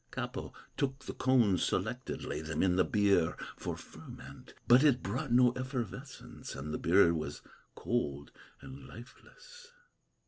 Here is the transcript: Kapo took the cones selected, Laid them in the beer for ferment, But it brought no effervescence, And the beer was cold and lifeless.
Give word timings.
Kapo 0.09 0.51
took 0.77 1.05
the 1.05 1.13
cones 1.13 1.63
selected, 1.63 2.23
Laid 2.23 2.47
them 2.47 2.63
in 2.63 2.75
the 2.75 2.83
beer 2.83 3.37
for 3.55 3.77
ferment, 3.77 4.55
But 4.67 4.83
it 4.83 5.03
brought 5.03 5.31
no 5.31 5.51
effervescence, 5.51 6.55
And 6.55 6.73
the 6.73 6.79
beer 6.79 7.13
was 7.13 7.43
cold 7.75 8.31
and 8.61 8.87
lifeless. 8.87 9.73